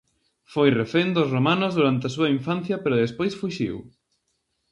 Foi 0.53 0.69
refén 0.81 1.07
dos 1.15 1.31
romanos 1.35 1.71
durante 1.79 2.03
a 2.07 2.13
súa 2.15 2.29
infancia 2.37 2.75
pero 2.83 3.01
despois 3.03 3.33
fuxiu. 3.41 3.75